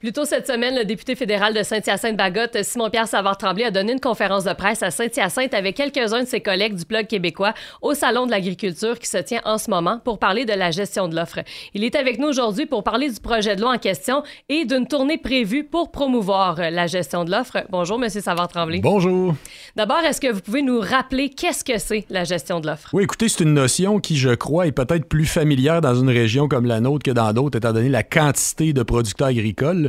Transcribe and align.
Plus 0.00 0.12
tôt 0.12 0.24
cette 0.24 0.46
semaine, 0.46 0.76
le 0.76 0.84
député 0.84 1.16
fédéral 1.16 1.52
de 1.54 1.64
Saint-Hyacinthe-Bagotte, 1.64 2.62
Simon-Pierre 2.62 3.08
Savard-Tremblay, 3.08 3.64
a 3.64 3.72
donné 3.72 3.94
une 3.94 3.98
conférence 3.98 4.44
de 4.44 4.52
presse 4.52 4.80
à 4.84 4.92
Saint-Hyacinthe 4.92 5.54
avec 5.54 5.74
quelques-uns 5.74 6.22
de 6.22 6.28
ses 6.28 6.40
collègues 6.40 6.76
du 6.76 6.84
Blog 6.84 7.08
québécois 7.08 7.52
au 7.82 7.94
Salon 7.94 8.24
de 8.24 8.30
l'agriculture 8.30 9.00
qui 9.00 9.08
se 9.08 9.18
tient 9.18 9.40
en 9.44 9.58
ce 9.58 9.68
moment 9.68 9.98
pour 10.04 10.20
parler 10.20 10.44
de 10.44 10.52
la 10.52 10.70
gestion 10.70 11.08
de 11.08 11.16
l'offre. 11.16 11.40
Il 11.74 11.82
est 11.82 11.96
avec 11.96 12.20
nous 12.20 12.28
aujourd'hui 12.28 12.66
pour 12.66 12.84
parler 12.84 13.10
du 13.10 13.18
projet 13.18 13.56
de 13.56 13.60
loi 13.60 13.74
en 13.74 13.78
question 13.78 14.22
et 14.48 14.64
d'une 14.64 14.86
tournée 14.86 15.18
prévue 15.18 15.64
pour 15.64 15.90
promouvoir 15.90 16.58
la 16.70 16.86
gestion 16.86 17.24
de 17.24 17.32
l'offre. 17.32 17.64
Bonjour, 17.68 17.98
Monsieur 17.98 18.20
Savard-Tremblay. 18.20 18.78
Bonjour. 18.78 19.34
D'abord, 19.74 20.04
est-ce 20.04 20.20
que 20.20 20.30
vous 20.30 20.42
pouvez 20.42 20.62
nous 20.62 20.78
rappeler 20.78 21.28
qu'est-ce 21.28 21.64
que 21.64 21.76
c'est 21.76 22.04
la 22.08 22.22
gestion 22.22 22.60
de 22.60 22.68
l'offre? 22.68 22.90
Oui, 22.92 23.02
écoutez, 23.02 23.28
c'est 23.28 23.42
une 23.42 23.54
notion 23.54 23.98
qui, 23.98 24.16
je 24.16 24.30
crois, 24.30 24.68
est 24.68 24.72
peut-être 24.72 25.08
plus 25.08 25.26
familière 25.26 25.80
dans 25.80 25.96
une 25.96 26.08
région 26.08 26.46
comme 26.46 26.66
la 26.66 26.78
nôtre 26.78 27.02
que 27.02 27.10
dans 27.10 27.32
d'autres, 27.32 27.58
étant 27.58 27.72
donné 27.72 27.88
la 27.88 28.04
quantité 28.04 28.72
de 28.72 28.84
producteurs 28.84 29.26
agricoles. 29.26 29.87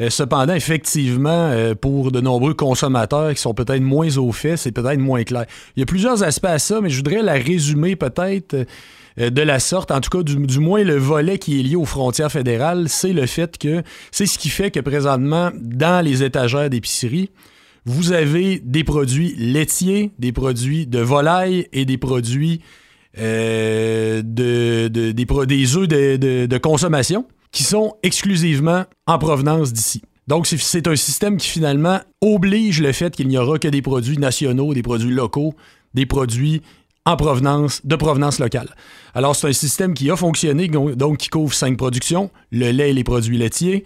Euh, 0.00 0.08
cependant, 0.08 0.54
effectivement, 0.54 1.50
euh, 1.50 1.74
pour 1.74 2.10
de 2.10 2.20
nombreux 2.20 2.54
consommateurs 2.54 3.34
qui 3.34 3.40
sont 3.40 3.54
peut-être 3.54 3.82
moins 3.82 4.16
au 4.16 4.32
fait, 4.32 4.56
c'est 4.56 4.72
peut-être 4.72 4.98
moins 4.98 5.24
clair. 5.24 5.44
Il 5.76 5.80
y 5.80 5.82
a 5.82 5.86
plusieurs 5.86 6.22
aspects 6.22 6.46
à 6.46 6.58
ça, 6.58 6.80
mais 6.80 6.88
je 6.90 6.96
voudrais 6.96 7.22
la 7.22 7.34
résumer 7.34 7.96
peut-être 7.96 8.66
euh, 9.18 9.30
de 9.30 9.42
la 9.42 9.58
sorte, 9.58 9.90
en 9.90 10.00
tout 10.00 10.10
cas 10.10 10.22
du, 10.22 10.58
moins 10.58 10.82
le 10.84 10.96
volet 10.96 11.38
qui 11.38 11.60
est 11.60 11.62
lié 11.62 11.76
aux 11.76 11.84
frontières 11.84 12.32
fédérales, 12.32 12.88
c'est 12.88 13.12
le 13.12 13.26
fait 13.26 13.58
que 13.58 13.82
c'est 14.10 14.26
ce 14.26 14.38
qui 14.38 14.48
fait 14.48 14.70
que 14.70 14.80
présentement, 14.80 15.50
dans 15.60 16.02
les 16.04 16.22
étagères 16.22 16.70
d'épicerie, 16.70 17.30
vous 17.84 18.12
avez 18.12 18.60
des 18.64 18.84
produits 18.84 19.34
laitiers, 19.36 20.12
des 20.18 20.32
produits 20.32 20.86
de 20.86 21.00
volaille 21.00 21.66
et 21.72 21.84
des 21.84 21.98
produits 21.98 22.60
de, 23.16 24.20
des, 24.22 25.12
des 25.12 25.76
œufs 25.76 25.88
de 25.88 26.58
consommation 26.58 27.26
qui 27.52 27.62
sont 27.62 27.94
exclusivement 28.02 28.84
en 29.06 29.18
provenance 29.18 29.72
d'ici. 29.72 30.02
Donc, 30.26 30.46
c'est 30.46 30.86
un 30.86 30.96
système 30.96 31.36
qui 31.38 31.48
finalement 31.48 32.00
oblige 32.20 32.80
le 32.80 32.92
fait 32.92 33.14
qu'il 33.14 33.26
n'y 33.26 33.36
aura 33.36 33.58
que 33.58 33.66
des 33.66 33.82
produits 33.82 34.18
nationaux, 34.18 34.74
des 34.74 34.82
produits 34.82 35.10
locaux, 35.10 35.54
des 35.94 36.06
produits 36.06 36.62
en 37.04 37.16
provenance, 37.16 37.84
de 37.84 37.96
provenance 37.96 38.38
locale. 38.38 38.68
Alors, 39.14 39.34
c'est 39.34 39.48
un 39.48 39.52
système 39.52 39.94
qui 39.94 40.10
a 40.10 40.16
fonctionné, 40.16 40.68
donc 40.68 41.16
qui 41.16 41.28
couvre 41.28 41.52
cinq 41.52 41.76
productions, 41.76 42.30
le 42.52 42.70
lait 42.70 42.90
et 42.90 42.92
les 42.92 43.02
produits 43.02 43.38
laitiers, 43.38 43.84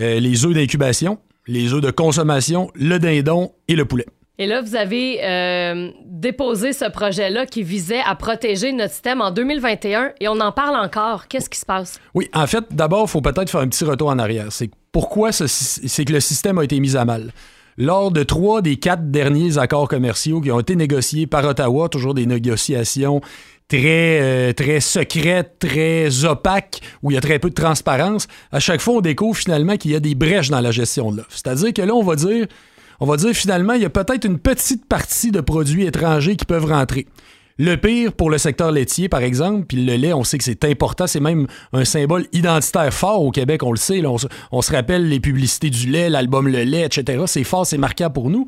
euh, 0.00 0.18
les 0.18 0.44
œufs 0.44 0.54
d'incubation, 0.54 1.18
les 1.46 1.72
œufs 1.72 1.82
de 1.82 1.90
consommation, 1.90 2.70
le 2.74 2.98
dindon 2.98 3.52
et 3.68 3.76
le 3.76 3.84
poulet. 3.84 4.06
Et 4.36 4.46
là, 4.46 4.62
vous 4.62 4.74
avez 4.74 5.24
euh, 5.24 5.90
déposé 6.06 6.72
ce 6.72 6.90
projet-là 6.90 7.46
qui 7.46 7.62
visait 7.62 8.02
à 8.04 8.16
protéger 8.16 8.72
notre 8.72 8.92
système 8.92 9.20
en 9.20 9.30
2021 9.30 10.12
et 10.18 10.26
on 10.26 10.40
en 10.40 10.50
parle 10.50 10.74
encore. 10.74 11.28
Qu'est-ce 11.28 11.48
qui 11.48 11.58
se 11.58 11.66
passe? 11.66 12.00
Oui, 12.14 12.28
en 12.34 12.46
fait, 12.48 12.64
d'abord, 12.72 13.04
il 13.06 13.10
faut 13.10 13.20
peut-être 13.20 13.48
faire 13.48 13.60
un 13.60 13.68
petit 13.68 13.84
retour 13.84 14.08
en 14.08 14.18
arrière. 14.18 14.46
C'est 14.50 14.70
pourquoi 14.90 15.30
c'est 15.30 16.04
que 16.04 16.12
le 16.12 16.18
système 16.18 16.58
a 16.58 16.64
été 16.64 16.80
mis 16.80 16.96
à 16.96 17.04
mal? 17.04 17.32
Lors 17.76 18.10
de 18.10 18.22
trois 18.24 18.60
des 18.60 18.76
quatre 18.76 19.10
derniers 19.10 19.58
accords 19.58 19.88
commerciaux 19.88 20.40
qui 20.40 20.50
ont 20.50 20.60
été 20.60 20.74
négociés 20.74 21.26
par 21.26 21.44
Ottawa, 21.44 21.88
toujours 21.88 22.14
des 22.14 22.26
négociations 22.26 23.20
très, 23.68 24.20
euh, 24.20 24.52
très 24.52 24.80
secrètes, 24.80 25.56
très 25.60 26.24
opaques, 26.24 26.80
où 27.02 27.10
il 27.10 27.14
y 27.14 27.16
a 27.16 27.20
très 27.20 27.38
peu 27.38 27.50
de 27.50 27.54
transparence, 27.54 28.26
à 28.52 28.60
chaque 28.60 28.80
fois, 28.80 28.94
on 28.94 29.00
découvre 29.00 29.36
finalement 29.36 29.76
qu'il 29.76 29.92
y 29.92 29.96
a 29.96 30.00
des 30.00 30.14
brèches 30.14 30.50
dans 30.50 30.60
la 30.60 30.70
gestion 30.70 31.12
de 31.12 31.18
l'offre. 31.18 31.30
C'est-à-dire 31.30 31.72
que 31.72 31.82
là, 31.82 31.94
on 31.94 32.02
va 32.02 32.16
dire 32.16 32.46
on 33.04 33.06
va 33.06 33.18
dire 33.18 33.34
finalement, 33.34 33.74
il 33.74 33.82
y 33.82 33.84
a 33.84 33.90
peut-être 33.90 34.24
une 34.24 34.38
petite 34.38 34.86
partie 34.86 35.30
de 35.30 35.42
produits 35.42 35.84
étrangers 35.84 36.36
qui 36.36 36.46
peuvent 36.46 36.64
rentrer. 36.64 37.06
Le 37.58 37.74
pire 37.76 38.14
pour 38.14 38.30
le 38.30 38.38
secteur 38.38 38.72
laitier, 38.72 39.10
par 39.10 39.20
exemple, 39.20 39.66
puis 39.66 39.84
le 39.84 39.94
lait, 39.96 40.14
on 40.14 40.24
sait 40.24 40.38
que 40.38 40.44
c'est 40.44 40.64
important, 40.64 41.06
c'est 41.06 41.20
même 41.20 41.46
un 41.74 41.84
symbole 41.84 42.24
identitaire 42.32 42.92
fort 42.94 43.22
au 43.22 43.30
Québec, 43.30 43.62
on 43.62 43.72
le 43.72 43.76
sait. 43.76 44.02
on, 44.06 44.62
se 44.62 44.72
rappelle 44.72 45.06
les 45.06 45.20
publicités 45.20 45.68
du 45.68 45.90
lait, 45.90 46.08
l'album 46.08 46.48
Le 46.48 46.62
lait, 46.62 46.86
etc. 46.86 47.24
C'est 47.26 47.44
fort, 47.44 47.66
c'est 47.66 47.76
marquant 47.76 48.08
pour 48.08 48.30
nous. 48.30 48.46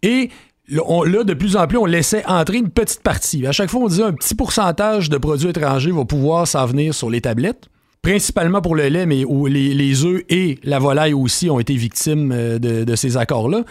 Et 0.00 0.30
là, 0.70 1.22
de 1.22 1.34
plus 1.34 1.56
en 1.56 1.66
plus, 1.66 1.76
on 1.76 1.84
laissait 1.84 2.24
entrer 2.24 2.56
une 2.56 2.70
petite 2.70 3.02
partie. 3.02 3.46
À 3.46 3.52
chaque 3.52 3.68
fois, 3.68 3.82
on 3.82 3.88
disait 3.88 4.04
un 4.04 4.14
petit 4.14 4.34
pourcentage 4.34 5.10
de 5.10 5.18
produits 5.18 5.50
étrangers 5.50 5.92
va 5.92 6.06
pouvoir 6.06 6.48
s'en 6.48 6.64
venir 6.64 6.94
sur 6.94 7.10
les 7.10 7.20
tablettes 7.20 7.68
principalement 8.02 8.60
pour 8.62 8.74
le 8.74 8.88
lait, 8.88 9.06
mais 9.06 9.24
où 9.24 9.46
les, 9.46 9.74
les 9.74 10.04
œufs 10.04 10.22
et 10.28 10.58
la 10.62 10.78
volaille 10.78 11.12
aussi 11.12 11.50
ont 11.50 11.60
été 11.60 11.74
victimes 11.74 12.32
euh, 12.32 12.58
de, 12.58 12.94
ces 12.96 13.16
accords-là. 13.16 13.62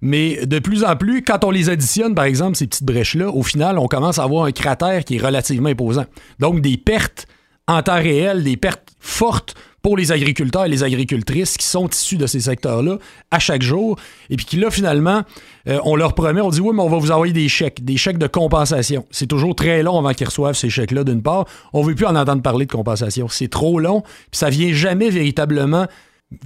Mais 0.00 0.44
de 0.46 0.58
plus 0.58 0.84
en 0.84 0.96
plus, 0.96 1.22
quand 1.22 1.44
on 1.44 1.50
les 1.50 1.70
additionne, 1.70 2.14
par 2.14 2.24
exemple, 2.24 2.56
ces 2.56 2.66
petites 2.66 2.84
brèches-là, 2.84 3.30
au 3.30 3.42
final, 3.42 3.78
on 3.78 3.86
commence 3.86 4.18
à 4.18 4.24
avoir 4.24 4.44
un 4.44 4.52
cratère 4.52 5.04
qui 5.04 5.16
est 5.16 5.24
relativement 5.24 5.68
imposant. 5.68 6.04
Donc, 6.40 6.60
des 6.60 6.76
pertes 6.76 7.26
en 7.66 7.82
temps 7.82 7.94
réel, 7.94 8.42
des 8.42 8.56
pertes 8.56 8.90
fortes 9.00 9.54
pour 9.84 9.98
les 9.98 10.12
agriculteurs 10.12 10.64
et 10.64 10.70
les 10.70 10.82
agricultrices 10.82 11.58
qui 11.58 11.66
sont 11.66 11.88
issus 11.88 12.16
de 12.16 12.26
ces 12.26 12.40
secteurs-là 12.40 12.96
à 13.30 13.38
chaque 13.38 13.60
jour. 13.60 13.98
Et 14.30 14.36
puis 14.36 14.46
qui, 14.46 14.56
là, 14.56 14.70
finalement, 14.70 15.24
euh, 15.68 15.78
on 15.84 15.94
leur 15.94 16.14
promet, 16.14 16.40
on 16.40 16.48
dit 16.48 16.62
oui, 16.62 16.74
mais 16.74 16.80
on 16.80 16.88
va 16.88 16.96
vous 16.96 17.10
envoyer 17.10 17.34
des 17.34 17.50
chèques, 17.50 17.84
des 17.84 17.98
chèques 17.98 18.16
de 18.16 18.26
compensation. 18.26 19.04
C'est 19.10 19.26
toujours 19.26 19.54
très 19.54 19.82
long 19.82 19.98
avant 19.98 20.14
qu'ils 20.14 20.26
reçoivent 20.26 20.56
ces 20.56 20.70
chèques-là, 20.70 21.04
d'une 21.04 21.20
part. 21.20 21.44
On 21.74 21.82
ne 21.82 21.88
veut 21.88 21.94
plus 21.94 22.06
en 22.06 22.16
entendre 22.16 22.40
parler 22.40 22.64
de 22.64 22.72
compensation. 22.72 23.28
C'est 23.28 23.48
trop 23.48 23.78
long, 23.78 24.00
puis 24.00 24.38
ça 24.38 24.48
vient 24.48 24.72
jamais 24.72 25.10
véritablement 25.10 25.86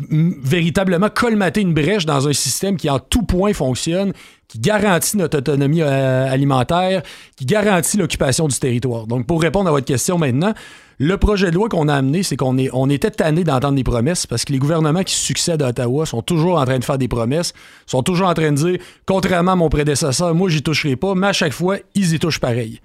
véritablement 0.01 1.09
colmater 1.09 1.61
une 1.61 1.73
brèche 1.73 2.05
dans 2.05 2.29
un 2.29 2.33
système 2.33 2.77
qui 2.77 2.91
en 2.91 2.99
tout 2.99 3.23
point 3.23 3.55
fonctionne, 3.55 4.13
qui 4.49 4.59
garantit 4.59 5.17
notre 5.17 5.39
autonomie 5.39 5.81
euh, 5.81 6.31
alimentaire, 6.31 7.03
qui 7.37 7.47
garantit 7.47 7.97
l'occupation 7.97 8.49
du 8.49 8.59
territoire. 8.59 9.07
Donc, 9.07 9.27
pour 9.27 9.41
répondre 9.41 9.69
à 9.69 9.73
votre 9.73 9.87
question 9.87 10.19
maintenant, 10.19 10.53
le 10.99 11.17
projet 11.17 11.51
de 11.51 11.55
loi 11.55 11.69
qu'on 11.69 11.87
a 11.87 11.95
amené, 11.95 12.25
c'est 12.25 12.37
qu'on 12.37 12.59
est, 12.59 12.71
on 12.73 12.91
était 12.91 13.13
tanné 13.13 13.45
d'entendre 13.45 13.77
des 13.77 13.85
promesses 13.85 14.27
parce 14.27 14.45
que 14.45 14.53
les 14.53 14.59
gouvernements 14.59 15.05
qui 15.05 15.15
succèdent 15.15 15.63
à 15.63 15.69
Ottawa 15.69 16.07
sont 16.07 16.23
toujours 16.23 16.59
en 16.59 16.65
train 16.65 16.79
de 16.79 16.85
faire 16.85 16.99
des 16.99 17.07
promesses, 17.07 17.53
sont 17.87 18.03
toujours 18.03 18.27
en 18.27 18.35
train 18.35 18.51
de 18.51 18.57
dire, 18.57 18.79
contrairement 19.07 19.53
à 19.53 19.57
mon 19.57 19.69
prédécesseur, 19.69 20.35
moi, 20.35 20.49
j'y 20.49 20.63
toucherai 20.63 20.97
pas, 20.97 21.15
mais 21.15 21.29
à 21.29 21.33
chaque 21.33 21.53
fois, 21.53 21.77
ils 21.95 22.15
y 22.15 22.19
touchent 22.19 22.41
pareil. 22.41 22.81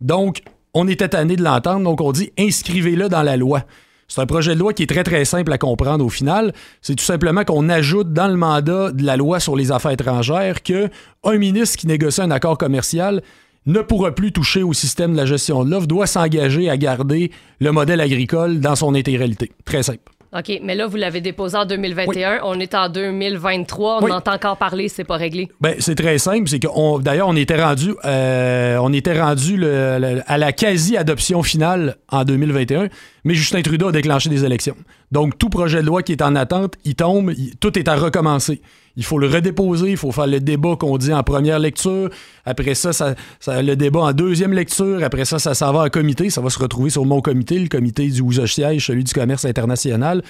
Donc, 0.00 0.42
on 0.74 0.88
était 0.88 1.08
tanné 1.08 1.36
de 1.36 1.44
l'entendre, 1.44 1.84
donc 1.84 2.00
on 2.00 2.10
dit, 2.10 2.32
inscrivez-le 2.36 3.08
dans 3.08 3.22
la 3.22 3.36
loi. 3.36 3.62
C'est 4.08 4.20
un 4.20 4.26
projet 4.26 4.54
de 4.54 4.60
loi 4.60 4.74
qui 4.74 4.82
est 4.82 4.86
très 4.86 5.04
très 5.04 5.24
simple 5.24 5.52
à 5.52 5.56
comprendre 5.56 6.04
au 6.04 6.10
final. 6.10 6.52
C'est 6.82 6.96
tout 6.96 7.04
simplement 7.04 7.44
qu'on 7.44 7.68
ajoute 7.68 8.12
dans 8.12 8.28
le 8.28 8.36
mandat 8.36 8.90
de 8.90 9.04
la 9.04 9.16
loi 9.16 9.40
sur 9.40 9.56
les 9.56 9.72
affaires 9.72 9.92
étrangères 9.92 10.62
que 10.62 10.90
un 11.24 11.38
ministre 11.38 11.78
qui 11.78 11.86
négocie 11.86 12.20
un 12.20 12.30
accord 12.30 12.58
commercial 12.58 13.22
ne 13.66 13.80
pourra 13.80 14.12
plus 14.12 14.32
toucher 14.32 14.62
au 14.62 14.72
système 14.72 15.12
de 15.12 15.16
la 15.16 15.26
gestion 15.26 15.64
de 15.64 15.70
l'offre, 15.70 15.86
doit 15.86 16.06
s'engager 16.06 16.68
à 16.68 16.76
garder 16.76 17.30
le 17.60 17.72
modèle 17.72 18.00
agricole 18.00 18.60
dans 18.60 18.76
son 18.76 18.94
intégralité. 18.94 19.52
Très 19.64 19.82
simple. 19.82 20.12
OK, 20.34 20.60
mais 20.62 20.74
là, 20.74 20.86
vous 20.86 20.96
l'avez 20.96 21.20
déposé 21.20 21.58
en 21.58 21.66
2021. 21.66 22.40
On 22.44 22.58
est 22.58 22.74
en 22.74 22.88
2023. 22.88 24.02
On 24.02 24.10
entend 24.10 24.32
encore 24.32 24.56
parler, 24.56 24.88
c'est 24.88 25.04
pas 25.04 25.16
réglé. 25.16 25.50
Ben, 25.60 25.74
c'est 25.78 25.94
très 25.94 26.16
simple. 26.16 26.48
C'est 26.48 26.58
que 26.58 27.02
d'ailleurs, 27.02 27.28
on 27.28 27.36
était 27.36 27.62
rendu, 27.62 27.90
euh, 28.06 28.78
on 28.80 28.94
était 28.94 29.20
rendu 29.20 29.62
à 29.66 30.38
la 30.38 30.52
quasi-adoption 30.52 31.42
finale 31.42 31.96
en 32.08 32.24
2021, 32.24 32.88
mais 33.24 33.34
Justin 33.34 33.60
Trudeau 33.60 33.88
a 33.88 33.92
déclenché 33.92 34.30
des 34.30 34.42
élections. 34.46 34.76
Donc, 35.10 35.36
tout 35.36 35.50
projet 35.50 35.82
de 35.82 35.86
loi 35.86 36.02
qui 36.02 36.12
est 36.12 36.22
en 36.22 36.34
attente, 36.34 36.76
il 36.86 36.94
tombe, 36.94 37.34
tout 37.60 37.78
est 37.78 37.86
à 37.86 37.94
recommencer. 37.94 38.62
Il 38.96 39.04
faut 39.04 39.18
le 39.18 39.26
redéposer, 39.26 39.90
il 39.90 39.96
faut 39.96 40.12
faire 40.12 40.26
le 40.26 40.40
débat 40.40 40.76
qu'on 40.76 40.98
dit 40.98 41.12
en 41.12 41.22
première 41.22 41.58
lecture. 41.58 42.10
Après 42.44 42.74
ça, 42.74 42.92
ça, 42.92 43.14
le 43.62 43.74
débat 43.74 44.00
en 44.00 44.12
deuxième 44.12 44.52
lecture. 44.52 45.02
Après 45.02 45.24
ça, 45.24 45.38
ça 45.38 45.54
s'en 45.54 45.72
va 45.72 45.84
en 45.84 45.88
comité. 45.88 46.30
Ça 46.30 46.40
va 46.40 46.50
se 46.50 46.58
retrouver 46.58 46.90
sur 46.90 47.04
mon 47.04 47.20
comité, 47.20 47.58
le 47.58 47.68
comité 47.68 48.08
du 48.08 48.20
où 48.20 48.32
je 48.32 48.46
siège, 48.46 48.86
celui 48.86 49.04
du 49.04 49.12
commerce 49.12 49.44
international. 49.44 50.22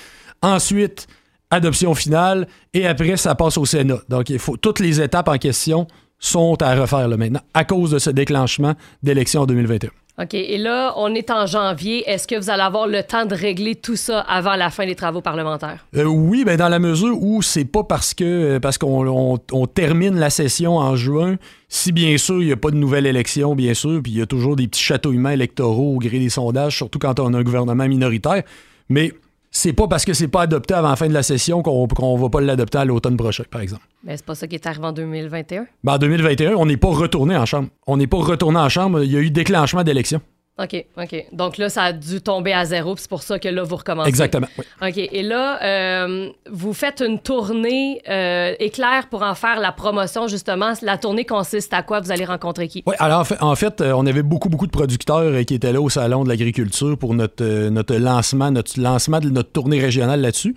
Ensuite, 0.43 1.07
adoption 1.51 1.95
finale. 1.95 2.47
Et 2.73 2.87
après, 2.87 3.17
ça 3.17 3.35
passe 3.35 3.59
au 3.59 3.65
Sénat. 3.65 3.99
Donc, 4.09 4.31
il 4.31 4.39
faut 4.39 4.57
toutes 4.57 4.81
les 4.81 5.01
étapes 5.01 5.29
en 5.29 5.39
question 5.39 5.87
sont 6.19 6.57
à 6.63 6.75
refaire 6.77 7.09
là, 7.09 7.17
maintenant 7.17 7.41
à 7.53 7.65
cause 7.65 7.91
de 7.91 7.99
ce 7.99 8.09
déclenchement 8.09 8.75
d'élection 9.03 9.43
en 9.43 9.47
2021. 9.47 9.91
OK. 10.21 10.35
Et 10.35 10.59
là, 10.59 10.93
on 10.97 11.15
est 11.15 11.31
en 11.31 11.47
janvier. 11.47 12.09
Est-ce 12.09 12.29
que 12.29 12.35
vous 12.39 12.51
allez 12.51 12.63
avoir 12.63 12.87
le 12.87 13.03
temps 13.03 13.25
de 13.25 13.35
régler 13.35 13.75
tout 13.75 13.97
ça 13.97 14.21
avant 14.21 14.57
la 14.57 14.69
fin 14.69 14.85
des 14.85 14.95
travaux 14.95 15.23
parlementaires? 15.23 15.87
Euh, 15.97 16.05
oui, 16.05 16.45
ben 16.45 16.59
dans 16.59 16.69
la 16.69 16.79
mesure 16.79 17.17
où 17.23 17.41
c'est 17.41 17.65
pas 17.65 17.83
parce 17.83 18.13
que 18.13 18.25
euh, 18.25 18.61
parce 18.61 18.77
qu'on 18.77 19.39
termine 19.75 20.19
la 20.19 20.29
session 20.29 20.77
en 20.77 20.97
juin, 20.97 21.37
si 21.69 21.93
bien 21.93 22.19
sûr 22.19 22.43
il 22.43 22.47
n'y 22.47 22.53
a 22.53 22.57
pas 22.57 22.71
de 22.71 22.77
nouvelle 22.77 23.07
élection, 23.07 23.55
bien 23.55 23.73
sûr, 23.73 24.03
puis 24.03 24.13
il 24.13 24.19
y 24.19 24.23
a 24.23 24.27
toujours 24.27 24.55
des 24.55 24.69
petits 24.69 24.83
châteaux 24.83 25.13
humains 25.13 25.31
électoraux 25.31 25.95
au 25.95 25.99
gré 25.99 26.19
des 26.19 26.29
sondages, 26.29 26.77
surtout 26.77 26.99
quand 26.99 27.19
on 27.19 27.33
a 27.33 27.39
un 27.39 27.43
gouvernement 27.43 27.89
minoritaire. 27.89 28.43
Mais 28.91 29.13
c'est 29.55 29.75
pas 29.75 29.87
parce 29.87 30.07
que 30.07 30.15
c'est 30.15 30.29
pas 30.29 30.43
adopté 30.43 30.73
avant 30.73 30.89
la 30.89 30.97
fin 30.97 31.09
de 31.09 31.13
la 31.13 31.23
session 31.23 31.63
qu'on 31.63 31.87
ne 31.87 32.21
va 32.21 32.29
pas 32.31 32.41
l'adopter 32.41 32.79
à 32.79 32.85
l'automne 32.87 33.19
prochain, 33.19 33.45
par 33.51 33.61
exemple. 33.61 33.83
Mais 34.03 34.17
c'est 34.17 34.25
pas 34.25 34.35
ça 34.35 34.49
qui 34.49 34.55
est 34.55 34.67
arrivé 34.67 34.87
en 34.87 34.93
2021? 34.93 35.67
Ben, 35.85 35.93
en 35.93 35.99
2021, 35.99 36.55
on 36.55 36.65
n'est 36.65 36.79
pas 36.79 36.89
retourné 36.89 37.37
en 37.37 37.45
chambre. 37.45 37.69
On 37.87 37.99
n'est 37.99 38.07
pas 38.07 38.17
retourné 38.17 38.59
en 38.59 38.71
chambre. 38.71 39.05
Il 39.05 39.13
y 39.13 39.17
a 39.17 39.21
eu 39.21 39.31
déclenchement 39.31 39.85
d'élection. 39.85 40.23
OK, 40.59 40.85
OK. 40.99 41.27
Donc 41.33 41.57
là, 41.57 41.71
ça 41.71 41.85
a 41.85 41.93
dû 41.95 42.21
tomber 42.21 42.53
à 42.53 42.67
zéro, 42.67 42.95
c'est 42.99 43.09
pour 43.09 43.23
ça 43.23 43.39
que 43.39 43.49
là, 43.49 43.63
vous 43.63 43.77
recommencez. 43.77 44.11
Exactement. 44.11 44.49
OK. 44.83 44.99
Et 44.99 45.23
là, 45.23 45.63
euh, 45.63 46.29
vous 46.51 46.75
faites 46.75 47.01
une 47.01 47.19
tournée 47.21 48.03
euh, 48.07 48.55
éclair 48.59 49.09
pour 49.09 49.23
en 49.23 49.35
faire 49.35 49.61
la 49.61 49.73
promotion, 49.73 50.29
justement. 50.29 50.75
La 50.83 50.99
tournée 50.99 51.25
consiste 51.25 51.73
à 51.73 51.83
quoi? 51.83 52.01
Vous 52.01 52.13
allez 52.13 52.27
rencontrer 52.27 52.69
qui? 52.69 52.83
Oui, 52.87 52.95
alors 52.99 53.27
en 53.41 53.57
fait, 53.57 53.81
euh, 53.81 53.93
on 53.93 54.05
avait 54.05 54.23
beaucoup, 54.23 54.51
beaucoup 54.51 54.67
de 54.67 54.73
producteurs 54.73 55.43
qui 55.47 55.55
étaient 55.55 55.73
là 55.73 55.81
au 55.81 55.89
Salon 55.89 56.23
de 56.23 56.29
l'agriculture 56.29 56.99
pour 56.99 57.15
notre, 57.15 57.71
notre 57.71 57.95
lancement, 57.97 58.51
notre 58.51 58.79
lancement 58.79 59.21
de 59.21 59.31
notre 59.31 59.53
tournée 59.53 59.81
régionale 59.81 60.21
là-dessus. 60.21 60.55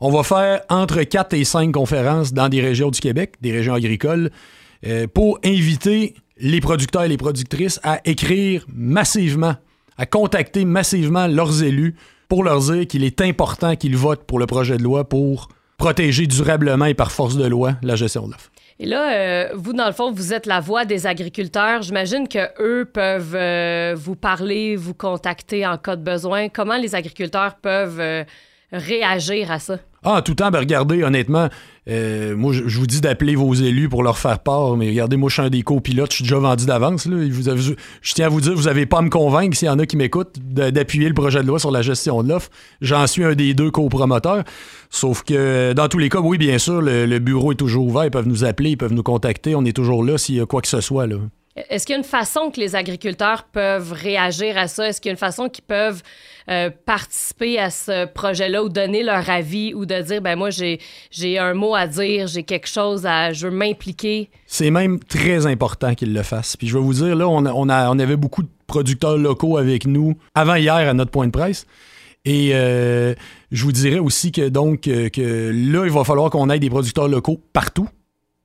On 0.00 0.10
va 0.10 0.22
faire 0.22 0.62
entre 0.70 1.02
4 1.02 1.34
et 1.34 1.44
5 1.44 1.70
conférences 1.70 2.32
dans 2.32 2.48
des 2.48 2.62
régions 2.62 2.90
du 2.90 3.00
Québec, 3.00 3.34
des 3.42 3.52
régions 3.52 3.74
agricoles, 3.74 4.30
pour 5.14 5.38
inviter 5.44 6.14
les 6.36 6.60
producteurs 6.60 7.04
et 7.04 7.08
les 7.08 7.16
productrices 7.16 7.80
à 7.82 8.00
écrire 8.04 8.64
massivement, 8.72 9.54
à 9.96 10.06
contacter 10.06 10.64
massivement 10.64 11.26
leurs 11.26 11.62
élus 11.62 11.94
pour 12.28 12.44
leur 12.44 12.60
dire 12.60 12.86
qu'il 12.86 13.04
est 13.04 13.20
important 13.20 13.76
qu'ils 13.76 13.96
votent 13.96 14.24
pour 14.24 14.38
le 14.38 14.46
projet 14.46 14.76
de 14.76 14.82
loi 14.82 15.08
pour 15.08 15.48
protéger 15.78 16.26
durablement 16.26 16.86
et 16.86 16.94
par 16.94 17.12
force 17.12 17.36
de 17.36 17.46
loi 17.46 17.74
la 17.82 17.96
gestion 17.96 18.26
de 18.26 18.32
l'offre. 18.32 18.50
Et 18.80 18.86
là, 18.86 19.12
euh, 19.12 19.48
vous, 19.54 19.72
dans 19.72 19.86
le 19.86 19.92
fond, 19.92 20.10
vous 20.10 20.32
êtes 20.32 20.46
la 20.46 20.58
voix 20.58 20.84
des 20.84 21.06
agriculteurs. 21.06 21.82
J'imagine 21.82 22.26
que 22.26 22.50
eux 22.60 22.84
peuvent 22.84 23.36
euh, 23.36 23.94
vous 23.96 24.16
parler, 24.16 24.74
vous 24.74 24.94
contacter 24.94 25.64
en 25.64 25.78
cas 25.78 25.94
de 25.94 26.02
besoin. 26.02 26.48
Comment 26.48 26.76
les 26.76 26.96
agriculteurs 26.96 27.54
peuvent 27.56 28.00
euh, 28.00 28.24
réagir 28.72 29.52
à 29.52 29.60
ça? 29.60 29.78
Ah, 30.06 30.20
tout 30.22 30.32
le 30.32 30.36
temps, 30.36 30.50
ben 30.50 30.58
regardez, 30.58 31.02
honnêtement, 31.02 31.48
euh, 31.88 32.36
moi, 32.36 32.52
je, 32.52 32.78
vous 32.78 32.86
dis 32.86 33.00
d'appeler 33.00 33.36
vos 33.36 33.54
élus 33.54 33.88
pour 33.88 34.02
leur 34.02 34.18
faire 34.18 34.38
part, 34.38 34.76
mais 34.76 34.88
regardez, 34.88 35.16
moi, 35.16 35.30
je 35.30 35.34
suis 35.34 35.42
un 35.42 35.48
des 35.48 35.62
copilotes, 35.62 36.10
je 36.10 36.16
suis 36.16 36.24
déjà 36.24 36.38
vendu 36.38 36.66
d'avance. 36.66 37.08
je 37.08 38.14
tiens 38.14 38.26
à 38.26 38.28
vous 38.28 38.42
dire, 38.42 38.54
vous 38.54 38.64
n'avez 38.64 38.84
pas 38.84 38.98
à 38.98 39.02
me 39.02 39.08
convaincre, 39.08 39.56
s'il 39.56 39.66
y 39.66 39.70
en 39.70 39.78
a 39.78 39.86
qui 39.86 39.96
m'écoutent, 39.96 40.38
d'appuyer 40.38 41.08
le 41.08 41.14
projet 41.14 41.40
de 41.40 41.46
loi 41.46 41.58
sur 41.58 41.70
la 41.70 41.80
gestion 41.80 42.22
de 42.22 42.28
l'offre. 42.28 42.50
J'en 42.82 43.06
suis 43.06 43.24
un 43.24 43.34
des 43.34 43.54
deux 43.54 43.70
copromoteurs. 43.70 44.44
Sauf 44.90 45.22
que, 45.22 45.72
dans 45.72 45.88
tous 45.88 45.98
les 45.98 46.10
cas, 46.10 46.20
oui, 46.20 46.36
bien 46.36 46.58
sûr, 46.58 46.82
le, 46.82 47.06
le, 47.06 47.18
bureau 47.18 47.52
est 47.52 47.56
toujours 47.56 47.86
ouvert. 47.86 48.04
Ils 48.04 48.10
peuvent 48.10 48.28
nous 48.28 48.44
appeler, 48.44 48.70
ils 48.70 48.76
peuvent 48.76 48.92
nous 48.92 49.02
contacter. 49.02 49.54
On 49.54 49.64
est 49.64 49.72
toujours 49.72 50.04
là 50.04 50.18
s'il 50.18 50.34
y 50.34 50.40
a 50.40 50.46
quoi 50.46 50.60
que 50.60 50.68
ce 50.68 50.82
soit. 50.82 51.06
Là. 51.06 51.16
Est-ce 51.56 51.86
qu'il 51.86 51.92
y 51.92 51.96
a 51.96 51.98
une 51.98 52.04
façon 52.04 52.50
que 52.50 52.58
les 52.58 52.74
agriculteurs 52.74 53.44
peuvent 53.44 53.92
réagir 53.92 54.58
à 54.58 54.66
ça? 54.66 54.88
Est-ce 54.88 55.00
qu'il 55.00 55.10
y 55.10 55.12
a 55.12 55.12
une 55.12 55.18
façon 55.18 55.48
qu'ils 55.48 55.62
peuvent 55.62 56.02
euh, 56.50 56.68
participer 56.84 57.60
à 57.60 57.70
ce 57.70 58.06
projet-là 58.06 58.64
ou 58.64 58.68
donner 58.68 59.04
leur 59.04 59.30
avis 59.30 59.72
ou 59.72 59.86
de 59.86 60.02
dire, 60.02 60.20
ben 60.20 60.34
moi, 60.34 60.50
j'ai, 60.50 60.80
un 61.38 61.54
mot 61.54 61.76
à 61.76 61.86
dire, 61.86 62.26
j'ai 62.26 62.42
quelque 62.42 62.66
chose 62.66 63.06
à... 63.06 63.32
je 63.32 63.46
veux 63.46 63.54
m'impliquer? 63.54 64.30
C'est 64.46 64.70
même 64.70 64.98
très 64.98 65.46
important 65.46 65.94
qu'ils 65.94 66.12
le 66.12 66.24
fassent. 66.24 66.56
Puis 66.56 66.66
je 66.66 66.76
vais 66.76 66.82
vous 66.82 66.94
dire, 66.94 67.14
là, 67.14 67.28
on, 67.28 67.46
on, 67.46 67.68
a, 67.68 67.88
on 67.88 67.98
avait 68.00 68.16
beaucoup 68.16 68.42
de 68.42 68.48
producteurs 68.66 69.16
locaux 69.16 69.56
avec 69.56 69.86
nous 69.86 70.16
avant 70.34 70.56
hier 70.56 70.74
à 70.74 70.92
notre 70.92 71.12
point 71.12 71.26
de 71.26 71.32
presse. 71.32 71.66
Et 72.24 72.50
euh, 72.54 73.14
je 73.52 73.64
vous 73.64 73.72
dirais 73.72 73.98
aussi 73.98 74.32
que 74.32 74.48
donc 74.48 74.82
que 74.82 75.50
là, 75.52 75.84
il 75.84 75.92
va 75.92 76.02
falloir 76.02 76.30
qu'on 76.30 76.50
ait 76.50 76.58
des 76.58 76.70
producteurs 76.70 77.06
locaux 77.06 77.40
partout 77.52 77.88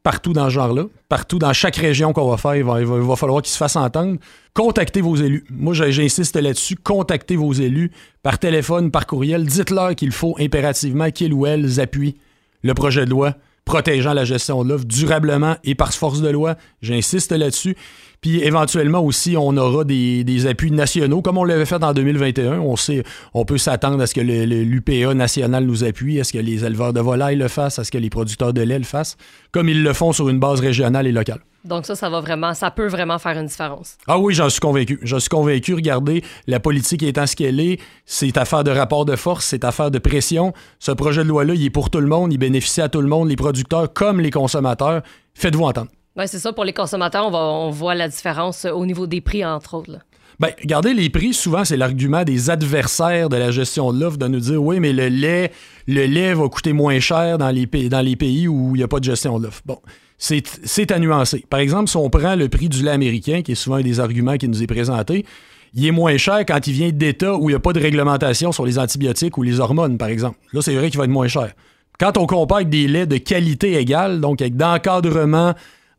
partout 0.03 0.33
dans 0.33 0.45
ce 0.45 0.53
genre-là, 0.53 0.85
partout 1.07 1.39
dans 1.39 1.53
chaque 1.53 1.75
région 1.75 2.13
qu'on 2.13 2.29
va 2.29 2.37
faire, 2.37 2.55
il 2.55 2.63
va, 2.63 3.15
falloir 3.15 3.41
qu'ils 3.41 3.51
se 3.51 3.57
fassent 3.57 3.75
entendre. 3.75 4.17
Contactez 4.53 5.01
vos 5.01 5.15
élus. 5.15 5.43
Moi, 5.49 5.73
j'insiste 5.73 6.35
là-dessus. 6.35 6.75
Contactez 6.75 7.35
vos 7.35 7.53
élus 7.53 7.91
par 8.23 8.39
téléphone, 8.39 8.91
par 8.91 9.05
courriel. 9.05 9.45
Dites-leur 9.45 9.95
qu'il 9.95 10.11
faut 10.11 10.35
impérativement 10.39 11.11
qu'ils 11.11 11.33
ou 11.33 11.45
elles 11.45 11.79
appuient 11.79 12.15
le 12.63 12.73
projet 12.73 13.05
de 13.05 13.09
loi 13.09 13.35
protégeant 13.65 14.13
la 14.13 14.25
gestion 14.25 14.63
de 14.63 14.69
l'offre 14.69 14.85
durablement 14.85 15.55
et 15.63 15.75
par 15.75 15.93
force 15.93 16.21
de 16.21 16.29
loi. 16.29 16.55
J'insiste 16.81 17.31
là-dessus. 17.31 17.75
Puis 18.21 18.41
éventuellement 18.41 19.01
aussi, 19.03 19.37
on 19.37 19.55
aura 19.55 19.85
des, 19.85 20.45
appuis 20.47 20.71
nationaux, 20.71 21.21
comme 21.21 21.37
on 21.37 21.43
l'avait 21.43 21.65
fait 21.65 21.81
en 21.83 21.93
2021. 21.93 22.59
On 22.59 22.75
sait, 22.75 23.03
on 23.33 23.45
peut 23.45 23.57
s'attendre 23.57 24.01
à 24.01 24.07
ce 24.07 24.13
que 24.13 24.21
l'UPA 24.21 25.13
national 25.13 25.65
nous 25.65 25.83
appuie, 25.83 26.19
à 26.19 26.23
ce 26.23 26.33
que 26.33 26.39
les 26.39 26.65
éleveurs 26.65 26.91
de 26.91 26.99
volailles 26.99 27.37
le 27.37 27.47
fassent, 27.47 27.79
à 27.79 27.83
ce 27.83 27.91
que 27.91 27.97
les 27.97 28.09
producteurs 28.09 28.53
de 28.53 28.61
lait 28.61 28.79
le 28.79 28.85
fassent, 28.85 29.15
comme 29.51 29.69
ils 29.69 29.83
le 29.83 29.93
font 29.93 30.11
sur 30.11 30.27
une 30.29 30.39
base 30.39 30.59
régionale 30.59 31.07
et 31.07 31.11
locale. 31.11 31.39
Donc 31.65 31.85
ça, 31.85 31.95
ça 31.95 32.09
va 32.09 32.21
vraiment, 32.21 32.53
ça 32.53 32.71
peut 32.71 32.87
vraiment 32.87 33.19
faire 33.19 33.37
une 33.37 33.47
différence. 33.47 33.97
Ah 34.07 34.17
oui, 34.17 34.33
j'en 34.33 34.49
suis 34.49 34.59
convaincu. 34.59 34.99
J'en 35.01 35.19
suis 35.19 35.29
convaincu. 35.29 35.73
Regardez, 35.73 36.23
la 36.47 36.59
politique 36.59 37.03
étant 37.03 37.27
ce 37.27 37.35
qu'elle 37.35 37.59
est, 37.59 37.79
c'est 38.05 38.37
affaire 38.37 38.63
de 38.63 38.71
rapport 38.71 39.05
de 39.05 39.15
force, 39.15 39.45
c'est 39.45 39.63
affaire 39.63 39.91
de 39.91 39.99
pression. 39.99 40.53
Ce 40.79 40.91
projet 40.91 41.23
de 41.23 41.27
loi-là, 41.27 41.53
il 41.53 41.65
est 41.65 41.69
pour 41.69 41.89
tout 41.89 41.99
le 41.99 42.07
monde, 42.07 42.31
il 42.31 42.37
bénéficie 42.37 42.81
à 42.81 42.89
tout 42.89 43.01
le 43.01 43.07
monde, 43.07 43.29
les 43.29 43.35
producteurs 43.35 43.91
comme 43.91 44.19
les 44.19 44.31
consommateurs. 44.31 45.01
Faites-vous 45.33 45.65
entendre. 45.65 45.91
Ben, 46.15 46.27
c'est 46.27 46.39
ça, 46.39 46.53
pour 46.53 46.65
les 46.65 46.73
consommateurs, 46.73 47.27
on, 47.27 47.31
va, 47.31 47.39
on 47.39 47.69
voit 47.69 47.95
la 47.95 48.07
différence 48.07 48.65
au 48.65 48.85
niveau 48.85 49.07
des 49.07 49.21
prix, 49.21 49.45
entre 49.45 49.75
autres. 49.75 49.91
Là. 49.91 49.99
Ben, 50.39 50.51
regardez, 50.61 50.93
les 50.93 51.09
prix, 51.09 51.33
souvent, 51.33 51.65
c'est 51.65 51.75
l'argument 51.75 52.23
des 52.23 52.49
adversaires 52.49 53.27
de 53.27 53.35
la 53.35 53.51
gestion 53.51 53.91
de 53.91 53.99
l'offre 53.99 54.17
de 54.17 54.27
nous 54.27 54.39
dire 54.39 54.63
oui, 54.63 54.79
mais 54.79 54.93
le 54.93 55.09
lait, 55.09 55.51
le 55.85 56.05
lait 56.05 56.33
va 56.33 56.47
coûter 56.47 56.71
moins 56.71 56.99
cher 57.01 57.37
dans 57.37 57.49
les 57.49 57.67
pays, 57.67 57.89
dans 57.89 57.99
les 57.99 58.15
pays 58.15 58.47
où 58.47 58.73
il 58.73 58.77
n'y 58.77 58.83
a 58.83 58.87
pas 58.87 58.99
de 58.99 59.03
gestion 59.03 59.37
de 59.37 59.45
l'offre. 59.45 59.61
Bon, 59.65 59.79
c'est 60.19 60.91
à 60.91 60.99
nuancer. 60.99 61.45
Par 61.49 61.61
exemple, 61.61 61.89
si 61.89 61.97
on 61.97 62.09
prend 62.09 62.35
le 62.35 62.49
prix 62.49 62.69
du 62.69 62.83
lait 62.83 62.91
américain, 62.91 63.41
qui 63.41 63.53
est 63.53 63.55
souvent 63.55 63.77
un 63.77 63.81
des 63.81 63.99
arguments 63.99 64.37
qui 64.37 64.47
nous 64.47 64.61
est 64.61 64.67
présenté, 64.67 65.25
il 65.73 65.85
est 65.85 65.91
moins 65.91 66.17
cher 66.17 66.45
quand 66.45 66.67
il 66.67 66.73
vient 66.73 66.89
d'États 66.91 67.35
où 67.35 67.49
il 67.49 67.53
n'y 67.53 67.55
a 67.55 67.59
pas 67.59 67.73
de 67.73 67.79
réglementation 67.79 68.51
sur 68.51 68.65
les 68.65 68.77
antibiotiques 68.77 69.37
ou 69.37 69.43
les 69.43 69.59
hormones, 69.59 69.97
par 69.97 70.09
exemple. 70.09 70.37
Là, 70.51 70.61
c'est 70.61 70.75
vrai 70.75 70.89
qu'il 70.89 70.97
va 70.97 71.05
être 71.05 71.11
moins 71.11 71.27
cher. 71.27 71.53
Quand 71.99 72.17
on 72.17 72.25
compare 72.25 72.57
avec 72.57 72.69
des 72.69 72.87
laits 72.87 73.09
de 73.09 73.17
qualité 73.17 73.75
égale, 73.75 74.19
donc 74.19 74.41
avec 74.41 74.55
d'encadrement 74.55 75.53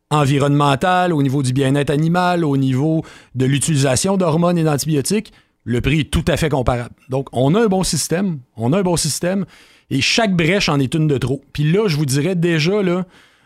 environnemental, 0.09 1.13
au 1.13 1.23
niveau 1.23 1.41
du 1.41 1.53
bien-être 1.53 1.89
animal, 1.89 2.43
au 2.43 2.57
niveau 2.57 3.03
de 3.35 3.45
l'utilisation 3.45 4.17
d'hormones 4.17 4.57
et 4.57 4.63
d'antibiotiques, 4.63 5.31
le 5.63 5.79
prix 5.79 6.01
est 6.01 6.11
tout 6.11 6.25
à 6.27 6.37
fait 6.37 6.49
comparable. 6.49 6.95
Donc, 7.09 7.27
on 7.31 7.55
a 7.55 7.63
un 7.63 7.67
bon 7.67 7.83
système, 7.83 8.39
on 8.57 8.73
a 8.73 8.79
un 8.79 8.83
bon 8.83 8.97
système, 8.97 9.45
et 9.89 10.01
chaque 10.01 10.35
brèche 10.35 10.69
en 10.69 10.79
est 10.79 10.93
une 10.93 11.07
de 11.07 11.17
trop. 11.17 11.41
Puis 11.53 11.71
là, 11.71 11.87
je 11.87 11.95
vous 11.95 12.05
dirais 12.05 12.35
déjà, 12.35 12.81
là, 12.81 13.05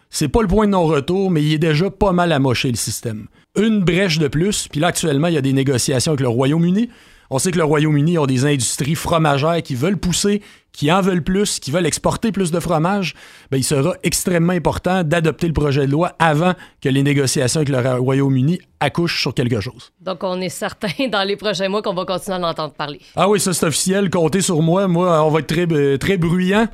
c'est 0.10 0.28
pas 0.28 0.42
le 0.42 0.48
point 0.48 0.66
de 0.66 0.72
non-retour, 0.72 1.32
mais 1.32 1.44
il 1.44 1.54
est 1.54 1.60
déjà 1.60 1.90
pas 1.90 2.12
mal 2.12 2.32
amoché 2.32 2.70
le 2.70 2.78
système. 2.78 3.28
Une 3.58 3.84
brèche 3.84 4.20
de 4.20 4.28
plus, 4.28 4.68
puis 4.68 4.80
là, 4.80 4.88
actuellement, 4.88 5.28
il 5.28 5.34
y 5.34 5.38
a 5.38 5.42
des 5.42 5.54
négociations 5.54 6.12
avec 6.12 6.22
le 6.22 6.28
Royaume-Uni. 6.28 6.90
On 7.30 7.40
sait 7.40 7.52
que 7.52 7.58
le 7.58 7.64
Royaume-Uni 7.64 8.18
a 8.18 8.26
des 8.28 8.46
industries 8.46 8.96
fromagères 8.96 9.64
qui 9.64 9.74
veulent 9.76 9.98
pousser, 9.98 10.42
qui 10.72 10.92
en 10.92 11.02
veulent 11.02 11.24
plus, 11.24 11.60
qui 11.60 11.72
veulent 11.72 11.86
exporter 11.86 12.32
plus 12.32 12.52
de 12.52 12.60
fromage. 12.60 13.16
Bien, 13.50 13.60
il 13.60 13.64
sera 13.64 13.96
extrêmement 14.04 14.54
important 14.54 15.04
d'adopter 15.04 15.48
le 15.48 15.54
projet 15.54 15.88
de 15.88 15.92
loi 15.92 16.14
avant 16.20 16.54
que 16.82 16.90
les 16.90 17.02
négociations 17.02 17.62
avec 17.62 17.70
le 17.70 18.00
Royaume-Uni 18.00 18.60
accouchent 18.80 19.22
sur 19.22 19.34
quelque 19.34 19.60
chose. 19.60 19.92
Donc, 20.02 20.24
on 20.24 20.40
est 20.42 20.50
certain 20.50 20.90
dans 21.12 21.24
les 21.24 21.36
prochains 21.36 21.70
mois 21.70 21.82
qu'on 21.82 21.94
va 21.94 22.06
continuer 22.06 22.36
à 22.36 22.40
l'entendre 22.40 22.74
parler. 22.74 23.00
Ah 23.16 23.28
oui, 23.30 23.40
ça 23.40 23.54
c'est 23.54 23.66
officiel. 23.66 24.10
Comptez 24.10 24.42
sur 24.42 24.62
moi. 24.62 24.88
Moi, 24.88 25.24
on 25.26 25.30
va 25.30 25.40
être 25.40 25.48
très, 25.48 25.66
euh, 25.72 25.98
très 25.98 26.18
bruyant. 26.18 26.68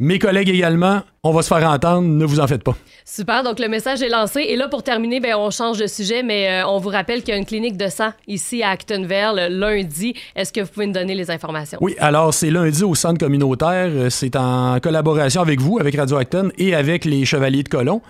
Mes 0.00 0.20
collègues 0.20 0.48
également, 0.48 1.00
on 1.24 1.32
va 1.32 1.42
se 1.42 1.48
faire 1.48 1.68
entendre, 1.68 2.06
ne 2.06 2.24
vous 2.24 2.38
en 2.38 2.46
faites 2.46 2.62
pas. 2.62 2.76
Super, 3.04 3.42
donc 3.42 3.58
le 3.58 3.66
message 3.66 4.00
est 4.00 4.08
lancé. 4.08 4.42
Et 4.42 4.54
là, 4.54 4.68
pour 4.68 4.84
terminer, 4.84 5.18
ben, 5.18 5.34
on 5.36 5.50
change 5.50 5.78
de 5.78 5.88
sujet, 5.88 6.22
mais 6.22 6.48
euh, 6.48 6.68
on 6.68 6.78
vous 6.78 6.90
rappelle 6.90 7.22
qu'il 7.22 7.30
y 7.30 7.36
a 7.36 7.36
une 7.36 7.44
clinique 7.44 7.76
de 7.76 7.88
sang 7.88 8.10
ici 8.28 8.62
à 8.62 8.70
Actonville 8.70 9.48
lundi. 9.50 10.14
Est-ce 10.36 10.52
que 10.52 10.60
vous 10.60 10.68
pouvez 10.68 10.86
nous 10.86 10.92
donner 10.92 11.16
les 11.16 11.32
informations? 11.32 11.78
Oui, 11.80 11.96
alors 11.98 12.32
c'est 12.32 12.52
lundi 12.52 12.84
au 12.84 12.94
centre 12.94 13.18
communautaire. 13.18 13.90
Euh, 13.90 14.08
c'est 14.08 14.36
en 14.36 14.78
collaboration 14.78 15.40
avec 15.40 15.60
vous, 15.60 15.80
avec 15.80 15.96
Radio 15.96 16.16
Acton 16.18 16.50
et 16.58 16.76
avec 16.76 17.04
les 17.04 17.24
Chevaliers 17.24 17.64
de 17.64 17.68
Colomb. 17.68 18.00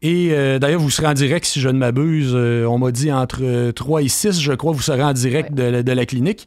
Et 0.00 0.28
euh, 0.30 0.60
d'ailleurs, 0.60 0.80
vous 0.80 0.90
serez 0.90 1.08
en 1.08 1.14
direct, 1.14 1.44
si 1.44 1.60
je 1.60 1.70
ne 1.70 1.78
m'abuse, 1.78 2.36
on 2.36 2.78
m'a 2.78 2.92
dit 2.92 3.10
entre 3.10 3.72
3 3.72 4.02
et 4.02 4.08
6, 4.08 4.40
je 4.40 4.52
crois, 4.52 4.70
vous 4.70 4.80
serez 4.80 5.02
en 5.02 5.12
direct 5.12 5.52
de, 5.52 5.82
de 5.82 5.92
la 5.92 6.06
clinique. 6.06 6.46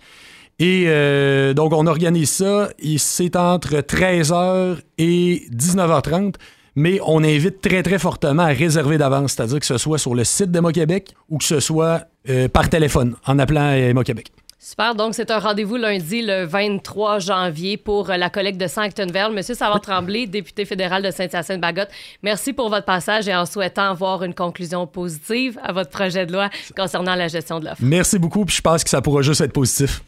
Et 0.60 0.86
euh, 0.88 1.54
donc, 1.54 1.74
on 1.74 1.86
organise 1.88 2.30
ça. 2.30 2.70
C'est 2.98 3.36
entre 3.36 3.78
13h 3.78 4.78
et 4.98 5.44
19h30. 5.52 6.36
Mais 6.78 7.00
on 7.06 7.24
invite 7.24 7.62
très, 7.62 7.84
très 7.84 8.00
fortement 8.00 8.44
à 8.44 8.48
réserver 8.48 8.98
d'avance, 8.98 9.32
c'est-à-dire 9.32 9.62
que 9.62 9.66
ce 9.66 9.78
soit 9.78 9.98
sur 9.98 10.14
le 10.14 10.26
site 10.26 10.52
d'Emo 10.52 10.72
Québec 10.72 11.14
ou 11.30 11.38
que 11.38 11.46
ce 11.46 11.62
soit 11.62 12.02
euh, 12.30 12.50
par 12.50 12.70
téléphone 12.70 13.16
en 13.26 13.40
appelant 13.40 13.72
Emo 13.72 14.04
Québec. 14.04 14.28
Super. 14.60 14.96
Donc, 14.96 15.14
c'est 15.14 15.30
un 15.32 15.38
rendez-vous 15.40 15.78
lundi, 15.78 16.22
le 16.22 16.44
23 16.44 17.20
janvier, 17.20 17.78
pour 17.78 18.08
la 18.08 18.30
collecte 18.30 18.60
de 18.60 18.68
Sanctonville. 18.68 19.30
Monsieur 19.32 19.54
Savard 19.54 19.80
Tremblay, 19.80 20.26
député 20.26 20.66
fédéral 20.66 21.04
de 21.04 21.12
Saint-Hyacinthe-Bagotte, 21.12 21.90
merci 22.24 22.52
pour 22.52 22.70
votre 22.70 22.86
passage 22.86 23.28
et 23.28 23.36
en 23.36 23.46
souhaitant 23.46 23.94
voir 23.94 24.24
une 24.24 24.34
conclusion 24.34 24.88
positive 24.88 25.60
à 25.64 25.72
votre 25.72 25.92
projet 25.92 26.26
de 26.26 26.34
loi 26.34 26.50
concernant 26.76 27.14
la 27.14 27.28
gestion 27.28 27.60
de 27.60 27.66
l'offre. 27.66 27.82
Merci 27.82 28.18
beaucoup, 28.18 28.44
puis 28.44 28.56
je 28.56 28.62
pense 28.62 28.84
que 28.84 28.90
ça 28.90 29.02
pourra 29.02 29.22
juste 29.22 29.40
être 29.40 29.54
positif. 29.54 30.02